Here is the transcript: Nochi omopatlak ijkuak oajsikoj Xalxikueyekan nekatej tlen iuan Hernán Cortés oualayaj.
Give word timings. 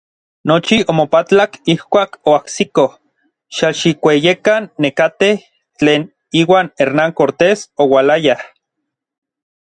Nochi 0.49 0.77
omopatlak 0.91 1.51
ijkuak 1.73 2.11
oajsikoj 2.31 2.89
Xalxikueyekan 3.55 4.63
nekatej 4.81 5.35
tlen 5.77 6.01
iuan 6.41 6.67
Hernán 6.79 7.11
Cortés 7.19 7.59
oualayaj. 7.83 8.39